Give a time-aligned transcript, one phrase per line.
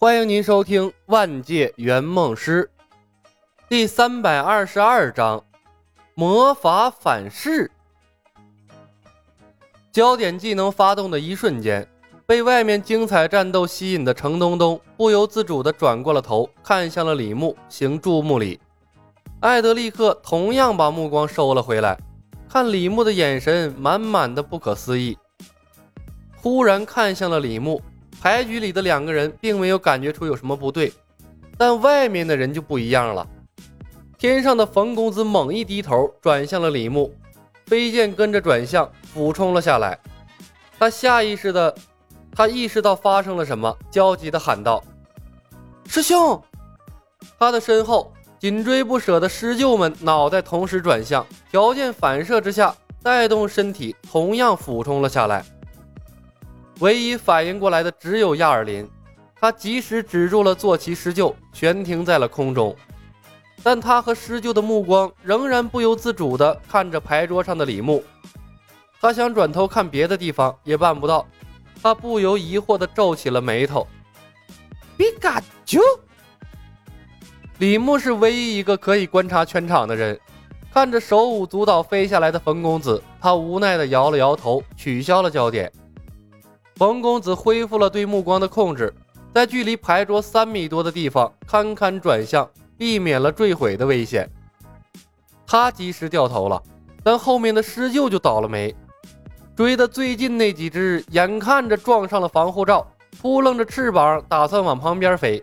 [0.00, 2.70] 欢迎您收听《万界圆梦师》
[3.68, 5.44] 第三百二十二章：
[6.14, 7.68] 魔法反噬。
[9.90, 11.84] 焦点技能发动的一瞬间，
[12.26, 18.60] 被外面精彩战斗吸引的程东东不由自主地转过了头，看向了李牧，行注目礼。
[19.40, 21.98] 艾德立刻同样把目光收了回来，
[22.48, 25.18] 看李牧的眼神满满的不可思议。
[26.36, 27.82] 忽然看向了李牧。
[28.20, 30.92] 牌局里的两个人并没有感觉出有什么不对，
[31.56, 33.26] 但外面的人就不一样了。
[34.18, 37.14] 天上的冯公子猛一低头，转向了李牧，
[37.66, 39.96] 飞剑跟着转向，俯冲了下来。
[40.78, 41.72] 他下意识的，
[42.32, 44.82] 他意识到发生了什么，焦急的喊道
[45.86, 46.42] ：“师兄！”
[47.38, 55.44] 他的身后紧追不舍的师舅们脑袋同时转向，条件反射之下，带动身体同样俯冲了下来。
[56.80, 58.88] 唯一反应过来的只有亚尔林，
[59.40, 62.74] 他及时止住了坐骑施救，悬停在了空中。
[63.64, 68.04] 但他和施救的目光仍然不由自主地看着牌桌上的李牧，
[69.00, 71.26] 他想转头看别的地方也办不到，
[71.82, 73.84] 他不由疑惑地皱起了眉头。
[74.96, 75.80] 皮卡丘，
[77.58, 80.16] 李牧是唯一一个可以观察全场的人，
[80.72, 85.70] 看着手舞足蹈飞下来的冯公子，他无奈地摇了摇头，取消了焦点。
[86.78, 88.94] 冯公子恢复了对目光的控制，
[89.34, 94.30] 在距离牌桌三米多的地方堪堪转向，避免了坠毁的危险。
[95.44, 96.62] 他及时掉头了，
[97.02, 98.72] 但后面的狮鹫就倒了霉。
[99.56, 102.86] 追的最近那几只，眼看着撞上了防护罩，
[103.20, 105.42] 扑棱着翅膀打算往旁边飞，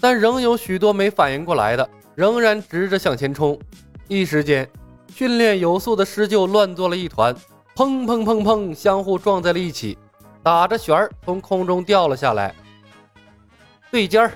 [0.00, 3.60] 但仍有许多没反应过来的，仍然直着向前冲。
[4.08, 4.66] 一时间，
[5.14, 7.34] 训练有素的狮鹫乱作了一团，
[7.74, 9.98] 砰砰砰砰，相互撞在了一起。
[10.46, 12.54] 打着旋儿从空中掉了下来，
[13.90, 14.30] 对尖儿。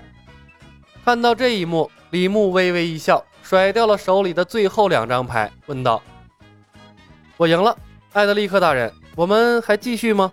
[1.04, 6.02] 看到这一幕，李牧微微一笑，甩掉了手里的最后两张牌，问道
[7.38, 7.78] ：“我赢了，
[8.12, 10.32] 艾德利克大人，我们还继续吗？”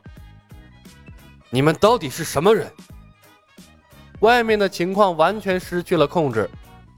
[1.52, 2.72] 你们到底是什么人？
[4.22, 6.50] 外面的情况完全失去了控制。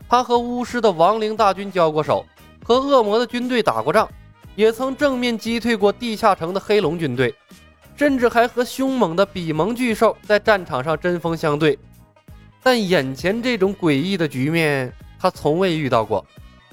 [0.08, 2.26] 他和巫师的亡灵大军交过手，
[2.64, 4.10] 和恶魔的军队打过仗，
[4.56, 7.36] 也曾正面击退过地下城的黑龙军队。
[8.00, 11.78] 甚至还和凶猛的比蒙巨兽在战场上针锋相对，
[12.64, 14.90] 但眼前这种诡异的局面，
[15.20, 16.26] 他从未遇到过，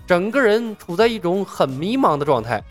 [0.06, 2.62] 整个人处在一种很迷茫的状态。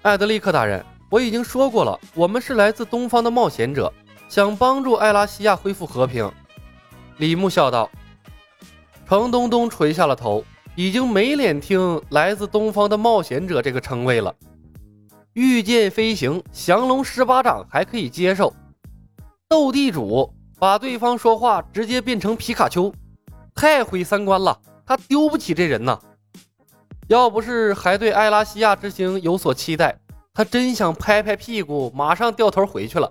[0.00, 3.92] 艾德利克大人，我已经说过了，我们是来自东方的冒险者，
[4.30, 6.32] 想帮助艾拉西亚恢复和平。
[7.18, 7.90] 李牧笑道。
[9.06, 10.42] 程东东垂下了头，
[10.74, 14.34] 已经没脸听“来自东方的冒险者”这个称谓了。
[15.34, 18.52] 御剑飞行，降龙十八掌还可以接受。
[19.48, 22.92] 斗地主把对方说话直接变成皮卡丘，
[23.54, 24.58] 太毁三观了。
[24.84, 25.98] 他丢不起这人呐。
[27.06, 29.98] 要不是还对艾拉西亚之行有所期待，
[30.34, 33.10] 他真想拍拍屁股，马上掉头回去了。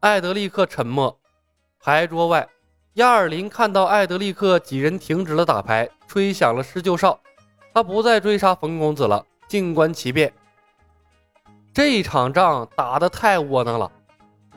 [0.00, 1.18] 艾德利克沉默。
[1.80, 2.46] 牌桌外，
[2.94, 7.18] 亚尔林看到艾德利克几人停止了打牌，吹响了施救哨。
[7.72, 10.32] 他不再追杀冯公子了，静观其变。
[11.78, 13.88] 这场仗打得太窝囊了，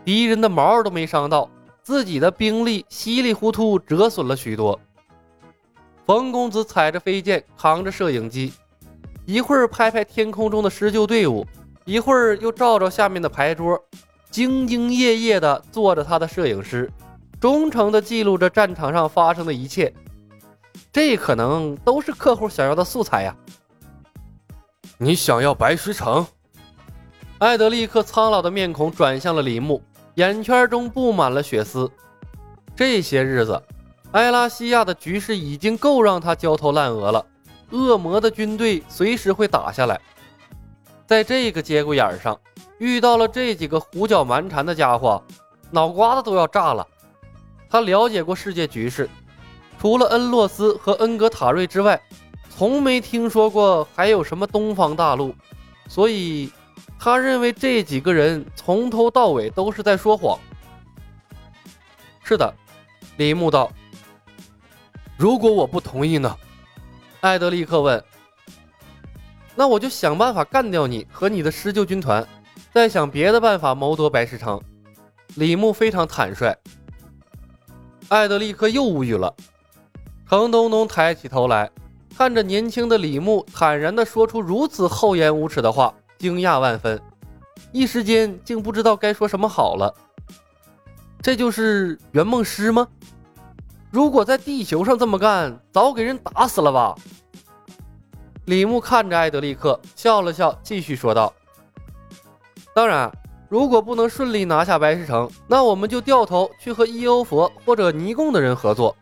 [0.03, 1.47] 敌人的毛都没伤到，
[1.83, 4.79] 自己的兵力稀里糊涂折损了许多。
[6.03, 8.51] 冯公子踩着飞剑，扛着摄影机，
[9.27, 11.45] 一会儿拍拍天空中的施救队伍，
[11.85, 13.79] 一会儿又照照下面的牌桌，
[14.31, 16.91] 兢兢业业地做着他的摄影师，
[17.39, 19.93] 忠诚地记录着战场上发生的一切。
[20.91, 23.37] 这可能都是客户想要的素材呀。
[24.97, 26.25] 你想要白石城？
[27.41, 29.81] 艾德立刻苍老的面孔转向了李牧，
[30.13, 31.91] 眼圈中布满了血丝。
[32.75, 33.59] 这些日子，
[34.11, 37.25] 埃拉西亚的局势已经够让他焦头烂额了。
[37.71, 39.99] 恶魔的军队随时会打下来，
[41.07, 42.39] 在这个节骨眼上
[42.77, 45.19] 遇到了这几个胡搅蛮缠的家伙，
[45.71, 46.87] 脑瓜子都要炸了。
[47.71, 49.09] 他了解过世界局势，
[49.79, 51.99] 除了恩洛斯和恩格塔瑞之外，
[52.55, 55.33] 从没听说过还有什么东方大陆，
[55.87, 56.51] 所以。
[57.03, 60.37] 他认为这几个人从头到尾都是在说谎。
[62.23, 62.53] 是的，
[63.17, 63.71] 李牧道。
[65.17, 66.37] 如果我不同意呢？
[67.21, 68.03] 艾德利克问。
[69.55, 72.23] 那我就想办法干掉你和你的施救军团，
[72.71, 74.61] 再想别的办法谋夺白石城。
[75.37, 76.55] 李牧非常坦率。
[78.09, 79.33] 艾德利克又无语了。
[80.29, 81.67] 程东东抬起头来，
[82.15, 85.91] 看着年轻的李牧，坦然地说出如此厚颜无耻的话。
[86.21, 87.01] 惊讶万分，
[87.71, 89.91] 一时间竟不知道该说什么好了。
[91.19, 92.87] 这就是圆梦师吗？
[93.89, 96.95] 如果在地球上这么干，早给人打死了吧？
[98.45, 101.33] 李牧看着艾德利克，笑了笑，继续说道
[102.75, 103.11] ：“当然，
[103.49, 108.95] 如果不能顺利拿下白石城，那我们就掉头去和伊欧佛或者尼贡的人合作。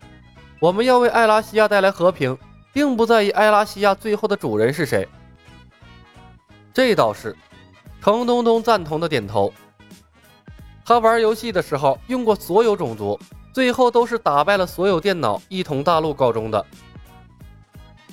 [0.62, 2.38] 我们要为艾拉西亚带来和平，
[2.72, 5.06] 并不在意艾拉西亚最后的主人是谁。”
[6.79, 7.35] 这倒是，
[8.01, 9.51] 程东东赞同的点头。
[10.85, 13.19] 他玩游戏的时候用过所有种族，
[13.53, 16.65] 最后都是打败了所有电脑，一统大陆告终的。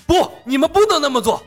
[0.05, 1.41] 不，你们不能那么做！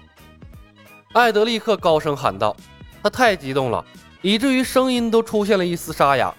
[1.11, 2.55] 艾德立刻高声喊道，
[3.03, 3.83] 他太激动了，
[4.21, 6.33] 以至于声音都出现了一丝沙哑。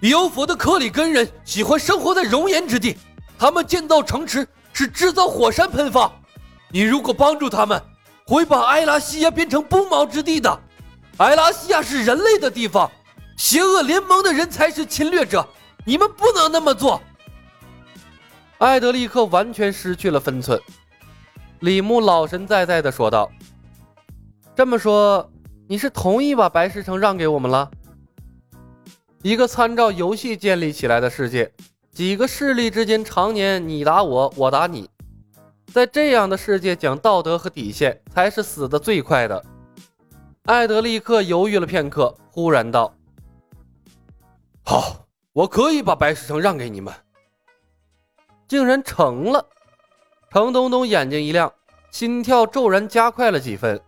[0.00, 2.98] 妖佛的克里根人喜欢生活在熔岩之地，
[3.38, 6.10] 他们建造城池是制造火山喷发。
[6.70, 7.80] 你如果帮助他们，
[8.28, 10.60] 会把埃拉西亚变成不毛之地的。
[11.16, 12.90] 埃拉西亚是人类的地方。
[13.38, 15.48] 邪恶联盟的人才是侵略者，
[15.86, 17.00] 你们不能那么做。
[18.58, 20.60] 艾德立刻完全失去了分寸。
[21.60, 23.30] 李牧老神在在的说道
[24.54, 25.30] ：“这么说，
[25.66, 27.70] 你是同意把白石城让给我们了？
[29.22, 31.50] 一个参照游戏建立起来的世界，
[31.92, 34.90] 几个势力之间常年你打我，我打你，
[35.72, 39.44] 在这样的世界讲道德和底线才是死的最快的。”
[40.46, 42.94] 艾德立刻犹豫了片刻，忽然道。
[44.64, 46.92] 好，我可以把白石城让给你们。
[48.46, 49.46] 竟然成了！
[50.30, 51.52] 程东东眼睛一亮，
[51.90, 53.78] 心跳骤然加快了几分。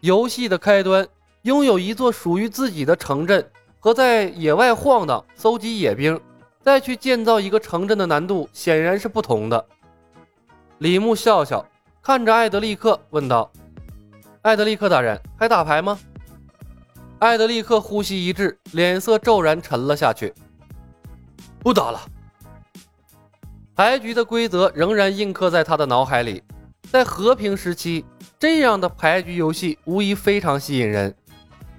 [0.00, 1.08] 游戏的开端，
[1.42, 6.20] 拥有一座属于自己的城镇，和在野外晃荡、搜集野兵，
[6.60, 9.66] 再去建造一个城镇的难度显然是不同的。
[10.84, 11.66] 李牧笑笑，
[12.02, 13.50] 看着艾德利克问道
[14.44, 15.98] ：“艾德利克大人，还打牌吗？”
[17.20, 20.34] 艾德利克呼吸一滞，脸色骤然沉了下去。
[21.58, 21.98] 不打了。
[23.74, 26.42] 牌局的规则仍然印刻在他的脑海里。
[26.90, 28.04] 在和平时期，
[28.38, 31.16] 这样的牌局游戏无疑非常吸引人。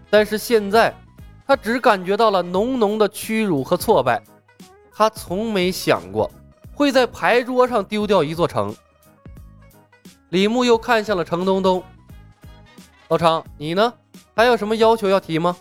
[0.09, 0.91] 但是现在，
[1.45, 4.23] 他只感觉到了浓浓的屈辱和挫败。
[4.91, 6.31] 他从没想过
[6.73, 8.75] 会在牌桌上丢掉一座城。
[10.35, 11.81] 李牧又看向了程东东。
[13.07, 13.93] 老程，你呢？
[14.35, 15.55] 还有什么要求要提吗？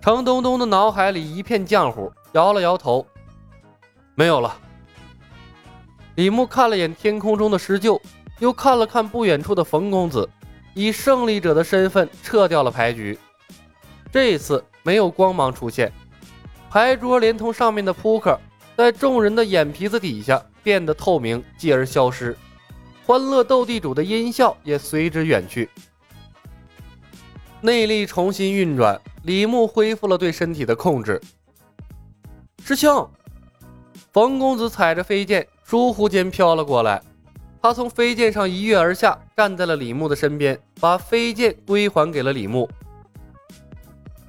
[0.00, 3.04] 程东东的脑海里一片浆糊，摇了摇头，
[4.14, 4.56] 没有了。
[6.14, 8.00] 李牧看了眼天空中的施救，
[8.38, 10.30] 又看了看不远处的冯公子，
[10.72, 13.18] 以胜利者的身份撤掉了牌局。
[14.12, 15.92] 这一次没有光芒出现，
[16.70, 18.38] 牌桌连同上面的扑克，
[18.76, 22.38] 在众人的眼皮子底下变得透明，继而消失。
[23.06, 25.68] 欢乐斗地主的音效也随之远去。
[27.60, 31.20] 内力重新运转，李牧恢复了对身体的控制。
[32.64, 33.06] 师兄，
[34.12, 37.02] 冯公子踩着飞剑，疏忽间飘了过来。
[37.60, 42.68] 他从飞剑上一跃而下，站在了李牧的身边，把飞剑归还给了李牧。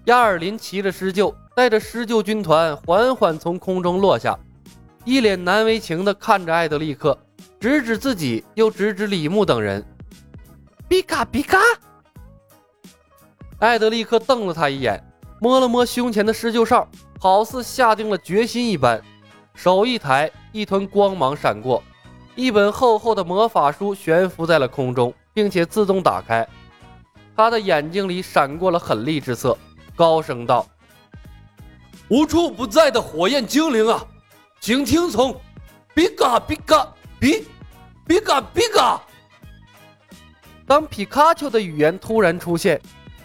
[0.05, 4.37] 亚尔林骑着狮鹫，带着狮鹫军团缓缓从空中落下，
[5.03, 7.17] 一脸难为情地看着艾德利克，
[7.65, 9.83] 指指自己，又指指李牧等人。
[10.87, 11.57] 比卡比卡。
[13.57, 15.03] 艾德立刻瞪了他一眼，
[15.41, 16.87] 摸了摸胸前的施救哨，
[17.19, 19.01] 好似下定了决心一般，
[19.55, 21.81] 手一抬，一团光芒闪过，
[22.35, 26.47] 一本厚厚的魔法书悬浮在了空中，并且自动打开。
[27.35, 29.57] 他的眼睛里闪过了狠厉之色，
[29.95, 30.67] 高声道
[32.09, 34.05] ：“无处不在的火焰精灵啊，
[34.59, 35.35] 请听从！
[35.95, 37.47] 比嘎比嘎比，
[38.07, 39.01] 比嘎比嘎！”
[40.67, 42.81] 当皮卡丘的语言突然出现。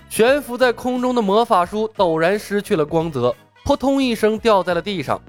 [0.09, 3.33] 悬浮在空中的魔法书陡然失去了光泽，
[3.65, 5.23] 扑通一声掉在了地上。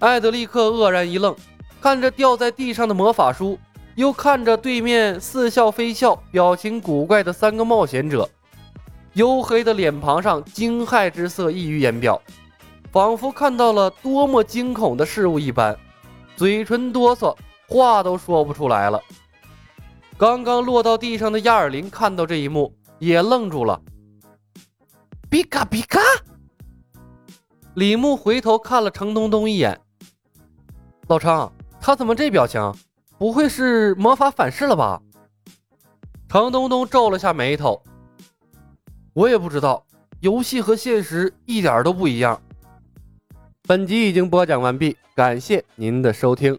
[0.00, 1.36] 艾德立刻愕然一愣，
[1.80, 3.56] 看着掉在地上的魔法书，
[3.94, 8.28] 又看着对面似笑非笑、表情古怪的三个冒险者，
[9.14, 12.20] 黝黑的脸庞上惊骇之色溢于言表，
[12.90, 15.78] 仿佛看到了多么惊恐的事物一般，
[16.34, 17.36] 嘴唇哆嗦，
[17.70, 19.00] 话都说不出来了。
[20.18, 22.74] 刚刚落到地上的亚尔林看到这一幕。
[23.00, 23.80] 也愣住了，
[25.30, 25.98] 比卡比卡！
[27.72, 29.80] 李牧回头看了程东东一眼，
[31.06, 31.50] 老程，
[31.80, 32.74] 他怎么这表情？
[33.16, 35.00] 不会是魔法反噬了吧？
[36.28, 37.82] 程东东皱了下眉头，
[39.14, 39.82] 我也不知道，
[40.20, 42.38] 游戏和现实一点都不一样。
[43.62, 46.58] 本集已经播讲完毕，感谢您的收听，